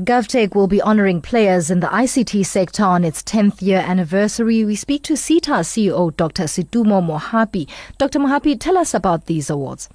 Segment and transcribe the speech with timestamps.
[0.00, 4.64] GovTech will be honoring players in the ICT sector on its 10th year anniversary.
[4.64, 6.44] We speak to SITA CEO Dr.
[6.44, 7.68] Setumo Mohapi.
[7.98, 8.20] Dr.
[8.20, 9.88] Mohapi, tell us about these awards.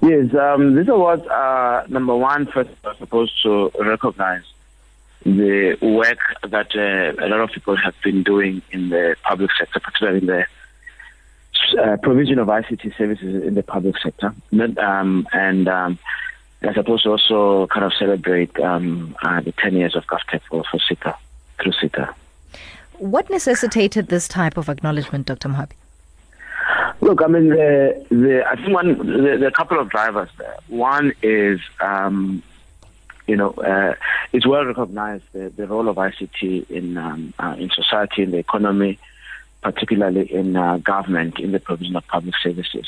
[0.00, 4.42] Yes, um, these awards are number one, first, are supposed to recognize
[5.24, 9.78] the work that uh, a lot of people have been doing in the public sector,
[9.78, 10.44] particularly in the
[11.80, 14.34] uh, provision of ICT services in the public sector.
[14.78, 16.00] Um, and um,
[16.62, 20.64] they're supposed to also kind of celebrate um, uh, the 10 years of GovTech for,
[20.70, 21.16] for SITA,
[21.60, 22.14] through SITA.
[22.98, 25.48] What necessitated this type of acknowledgement, Dr.
[25.48, 25.72] Mohapi?
[27.00, 30.56] Look, I mean, the, the, I think one, the, the couple of drivers there.
[30.68, 32.44] One is, um,
[33.26, 33.94] you know, uh,
[34.32, 38.38] it's well recognized the, the role of ICT in um, uh, in society, in the
[38.38, 39.00] economy,
[39.62, 42.86] particularly in uh, government, in the provision of public services.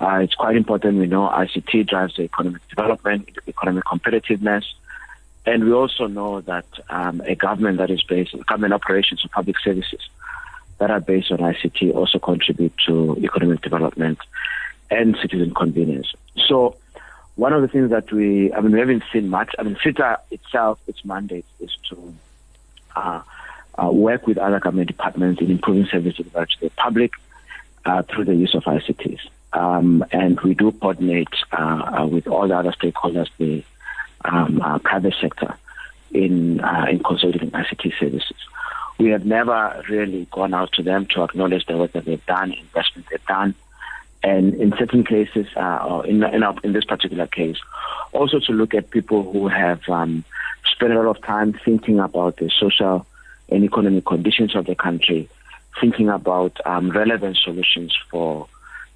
[0.00, 0.98] Uh, it's quite important.
[0.98, 4.64] We know ICT drives the economic development, economic competitiveness,
[5.44, 9.28] and we also know that um, a government that is based, on government operations or
[9.28, 10.08] public services
[10.78, 14.18] that are based on ICT also contribute to economic development
[14.90, 16.12] and citizen convenience.
[16.46, 16.76] So,
[17.34, 19.54] one of the things that we, I mean, we haven't seen much.
[19.58, 22.14] I mean, SITA itself, its mandate is to
[22.96, 23.22] uh,
[23.82, 27.12] uh, work with other government departments in improving services to the public
[27.84, 29.20] uh, through the use of ICTs.
[29.52, 33.64] Um, and we do coordinate uh, uh, with all the other stakeholders, the
[34.24, 35.56] um, uh, private sector,
[36.12, 38.36] in in consolidating ICT services.
[38.98, 42.52] We have never really gone out to them to acknowledge the work that they've done,
[42.52, 43.54] investment they've done,
[44.22, 47.56] and in certain cases, uh, or in, in, our, in, this particular case,
[48.12, 50.24] also to look at people who have um,
[50.64, 53.06] spent a lot of time thinking about the social
[53.48, 55.28] and economic conditions of the country,
[55.80, 58.48] thinking about um, relevant solutions for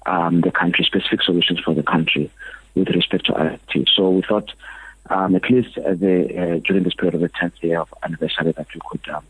[0.05, 2.29] um, the country, specific solutions for the country
[2.75, 3.89] with respect to IT.
[3.95, 4.51] So we thought,
[5.09, 8.51] um, at least uh, the, uh, during this period of the 10th year of anniversary,
[8.51, 9.23] that we could um,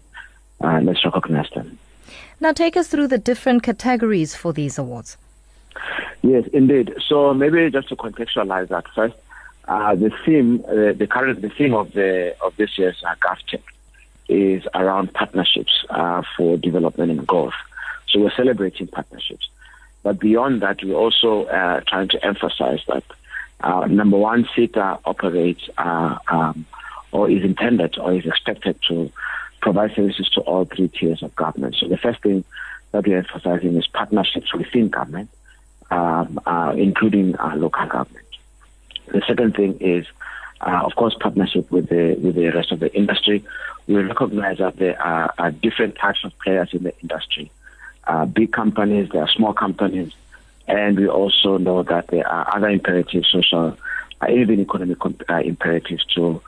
[0.61, 1.77] uh, let's recognize them.
[2.39, 5.17] Now, take us through the different categories for these awards.
[6.21, 6.95] Yes, indeed.
[7.07, 9.15] So maybe just to contextualize that first,
[9.67, 13.61] uh, the theme, uh, the current, the theme of the of this year's uh, GovTech
[14.27, 17.53] is around partnerships uh, for development and growth.
[18.09, 19.49] So we're celebrating partnerships,
[20.03, 23.03] but beyond that, we're also uh, trying to emphasize that
[23.61, 26.65] uh, number one, SITA operates uh, um,
[27.13, 29.09] or is intended or is expected to
[29.61, 31.75] provide services to all three tiers of government.
[31.79, 32.43] So the first thing
[32.91, 35.29] that we're emphasizing is partnerships within government,
[35.89, 38.25] um, uh, including uh, local government.
[39.07, 40.05] The second thing is,
[40.59, 43.43] uh, of course, partnership with the with the rest of the industry.
[43.87, 47.51] We recognize that there are, are different types of players in the industry.
[48.05, 50.11] Uh, big companies, there are small companies,
[50.67, 53.77] and we also know that there are other imperatives, social,
[54.21, 56.41] uh, even economic uh, imperatives to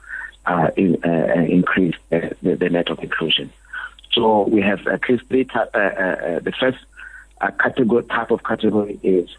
[0.46, 3.52] uh, in, uh, uh, increase the, the, of inclusion.
[4.12, 5.46] So we have at least three.
[5.46, 6.78] Type, the first
[7.60, 9.30] category type of category is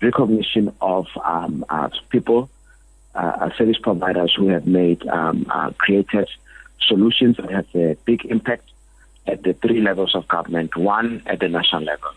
[0.00, 1.64] recognition of um,
[2.10, 2.48] people,
[3.56, 5.44] service providers who have made um,
[5.78, 6.28] created
[6.86, 8.71] solutions that have a big impact
[9.26, 10.76] at the three levels of government.
[10.76, 12.10] One at the national level,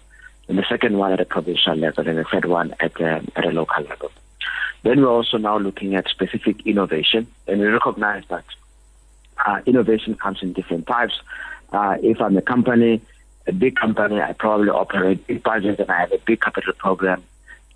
[0.47, 3.45] and the second one at the provincial level, and the third one at the, at
[3.45, 4.11] a local level.
[4.83, 8.45] Then we're also now looking at specific innovation, and we recognize that
[9.45, 11.19] uh, innovation comes in different types.
[11.71, 13.01] Uh, if I'm a company,
[13.47, 17.23] a big company, I probably operate big budgets and I have a big capital program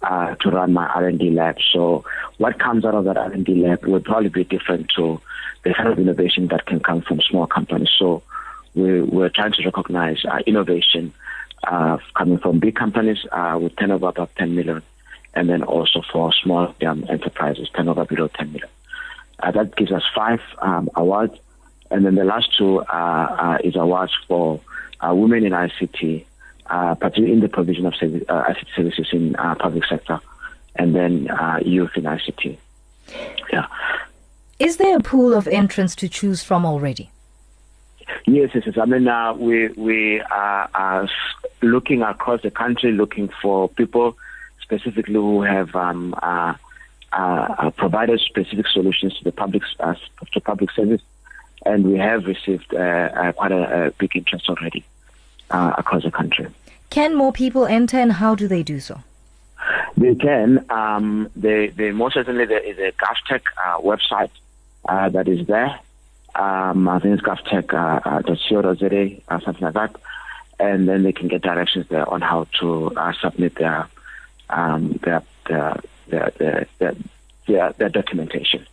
[0.01, 1.57] uh, to run my R&D lab.
[1.73, 2.05] So
[2.37, 5.21] what comes out of that R&D lab will probably be different to
[5.63, 7.89] the kind of innovation that can come from small companies.
[7.97, 8.23] So
[8.75, 11.13] we, we're trying to recognize uh, innovation
[11.63, 14.81] uh, coming from big companies uh, with turnover above 10 million
[15.33, 18.69] and then also for small um, enterprises, turnover below 10 million.
[19.39, 21.37] Uh, that gives us five um, awards.
[21.91, 24.59] And then the last two uh, uh, is awards for
[25.01, 26.25] uh, women in ICT,
[26.67, 30.19] particularly in the provision of service, ICT services in public sector,
[30.75, 31.29] and then
[31.65, 32.57] youth in ICT.
[33.51, 33.67] Yeah.
[34.59, 37.09] Is there a pool of entrants to choose from already?
[38.29, 38.77] Yes, yes, yes.
[38.77, 39.09] I mean,
[39.39, 41.09] we we are
[41.63, 44.17] looking across the country, looking for people
[44.61, 46.53] specifically who have um, uh,
[47.11, 49.95] uh, uh, provided specific solutions to the public uh,
[50.33, 51.01] to public service,
[51.65, 54.85] and we have received uh, uh, quite a, a, big interest already
[55.49, 56.45] across the country.
[56.91, 59.01] Can more people enter, and how do they do so?
[59.97, 60.63] They can.
[60.69, 63.41] Um, they, they most certainly there is a GovTech
[63.83, 64.29] website
[64.87, 65.79] that is there.
[66.39, 69.95] Um, I think it's govtech.co.za, uh, something like that.
[70.59, 72.91] And then they can get directions there on how to
[73.21, 73.87] submit their
[74.49, 76.67] um, their, their, their, their,
[77.45, 78.65] their, their, documentation.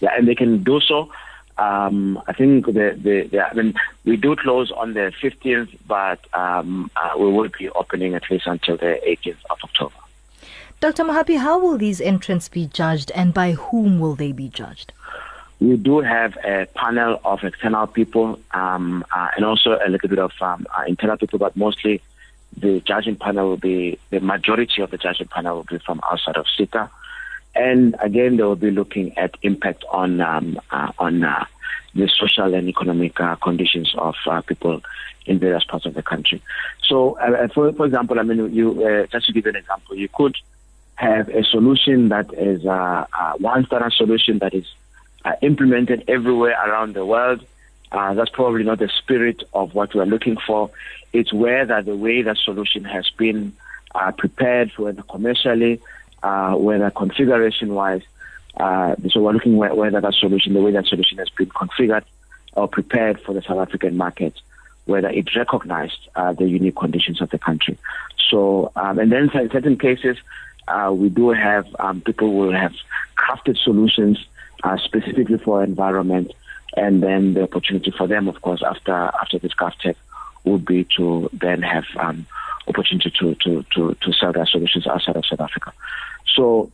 [0.00, 1.10] Yeah, and they can do so
[1.56, 3.74] Um, I think the, the, the, I mean,
[4.04, 8.46] we do close on the 15th, but um, uh, we will be opening at least
[8.46, 9.94] until the 18th of October.
[10.80, 11.04] Dr.
[11.04, 14.92] Mohapi, how will these entrants be judged and by whom will they be judged?
[15.64, 20.18] We do have a panel of external people um, uh, and also a little bit
[20.18, 22.02] of um, uh, internal people, but mostly
[22.54, 26.36] the judging panel will be, the majority of the judging panel will be from outside
[26.36, 26.90] of SITA.
[27.54, 31.46] And again, they will be looking at impact on um, uh, on uh,
[31.94, 34.82] the social and economic uh, conditions of uh, people
[35.24, 36.42] in various parts of the country.
[36.82, 37.16] So,
[37.54, 40.36] for for example, I mean, you just to give an example, you could
[40.96, 42.64] have a solution that is
[43.38, 44.66] one standard solution that is
[45.42, 47.44] implemented everywhere around the world.
[47.90, 50.70] that's probably not the spirit of what we're looking for.
[51.12, 53.52] It's whether the way that solution has been
[54.16, 55.80] prepared, whether commercially
[56.24, 58.00] uh, whether configuration-wise,
[58.56, 62.02] uh, so we're looking whether that solution, the way that solution has been configured
[62.54, 64.32] or prepared for the South African market,
[64.86, 67.76] whether it recognized uh, the unique conditions of the country.
[68.30, 70.16] So, um, and then in certain cases,
[70.66, 72.72] uh, we do have um, people will have
[73.16, 74.24] crafted solutions
[74.64, 76.32] uh, specifically for environment,
[76.76, 79.96] and then the opportunity for them, of course, after after this GovTech,
[80.44, 82.26] would be to then have um,
[82.66, 85.72] opportunity to, to, to, to sell their solutions outside of South Africa.
[86.34, 86.70] So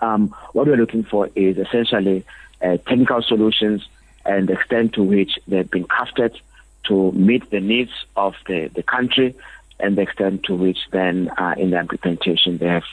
[0.00, 2.24] um, what we're looking for is essentially
[2.62, 3.86] uh, technical solutions
[4.24, 6.38] and the extent to which they've been crafted
[6.84, 9.34] to meet the needs of the, the country
[9.80, 12.84] and the extent to which then uh, in the implementation they have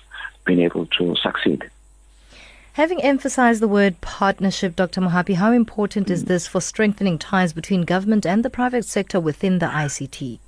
[0.45, 1.69] been able to succeed.
[2.75, 4.99] Having emphasized the word partnership, Dr.
[4.99, 9.59] Mohapi, how important is this for strengthening ties between government and the private sector within
[9.59, 10.39] the ICT?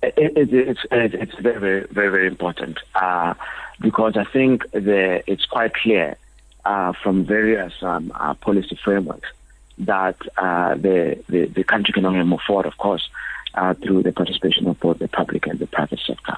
[0.00, 2.78] It, it, it's, it's very, very, very important.
[2.94, 3.34] Uh,
[3.80, 6.16] because I think the, it's quite clear
[6.64, 9.30] uh, from various um, uh, policy frameworks
[9.78, 13.08] that uh, the, the, the country can only move forward, of course,
[13.54, 16.36] uh, through the participation of both the public and the private sector.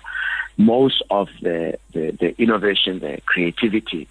[0.56, 4.09] Most of the, the, the innovation, the creativity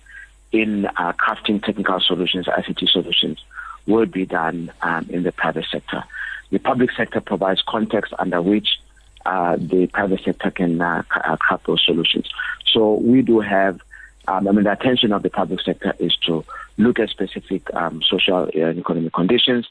[0.55, 3.43] in uh, crafting technical solutions, ICT solutions,
[3.87, 6.03] will be done um, in the private sector.
[6.49, 8.79] The public sector provides context under which
[9.25, 12.29] uh, the private sector can uh, uh, craft those solutions.
[12.71, 13.81] So we do have,
[14.27, 16.45] um, I mean, the attention of the public sector is to
[16.77, 19.67] look at specific um, social and economic conditions.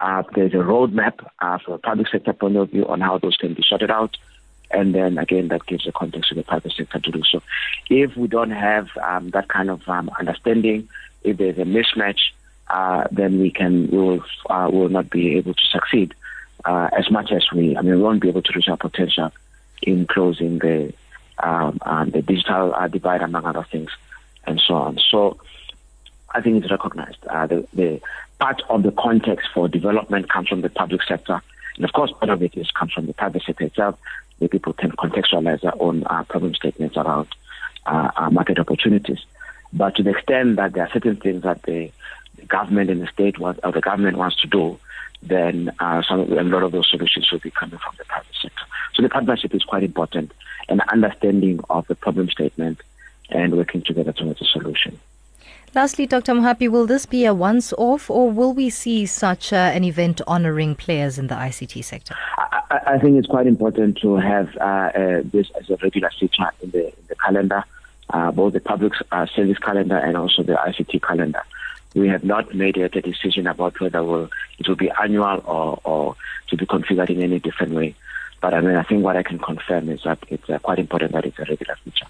[0.00, 3.36] Uh, there's a roadmap uh, from a public sector point of view on how those
[3.36, 4.16] can be sorted out.
[4.74, 7.40] And then again, that gives a context to the private sector to do so.
[7.88, 10.88] If we don't have um, that kind of um, understanding,
[11.22, 12.18] if there's a mismatch,
[12.68, 16.14] uh, then we can we will uh, will not be able to succeed
[16.64, 17.76] uh, as much as we.
[17.76, 19.30] I mean, we won't be able to reach our potential
[19.82, 20.92] in closing the
[21.38, 23.90] um, and the digital uh, divide, among other things,
[24.44, 24.98] and so on.
[25.10, 25.38] So
[26.30, 27.24] I think it's recognized.
[27.26, 28.00] Uh, the, the,
[28.40, 31.40] part of the context for development comes from the public sector,
[31.76, 33.98] and of course, part of it is comes from the private sector itself,
[34.38, 37.28] where people can contextualize their own uh, problem statements around
[37.86, 39.24] uh, uh, market opportunities.
[39.72, 41.90] But to the extent that there are certain things that the,
[42.48, 44.78] government and the state want, or the government wants to do,
[45.22, 48.64] then uh, some, a lot of those solutions will be coming from the private sector.
[48.92, 50.32] So the partnership is quite important
[50.68, 52.80] an understanding of the problem statement
[53.30, 54.98] and working together towards a solution.
[55.74, 56.34] Lastly, Dr.
[56.34, 60.20] Mohapi, will this be a once off or will we see such uh, an event
[60.24, 62.14] honoring players in the ICT sector?
[62.38, 66.48] I, I think it's quite important to have uh, uh, this as a regular feature
[66.62, 67.64] in the, in the calendar,
[68.10, 71.42] uh, both the public uh, service calendar and also the ICT calendar.
[71.96, 75.80] We have not made yet a decision about whether we'll, it will be annual or,
[75.82, 76.16] or
[76.48, 77.96] to be configured in any different way.
[78.40, 81.12] But I mean, I think what I can confirm is that it's uh, quite important
[81.12, 82.06] that it's a regular feature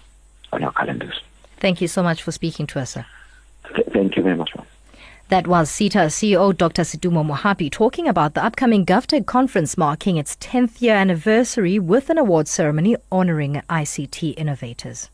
[0.53, 1.19] on our calendars.
[1.57, 3.07] Thank you so much for speaking to us, sir.
[4.25, 4.53] Very much.
[5.29, 6.81] That was SITA CEO Dr.
[6.81, 12.17] Setumo Mohapi talking about the upcoming GovTech conference marking its 10th year anniversary with an
[12.17, 15.11] award ceremony honoring ICT innovators.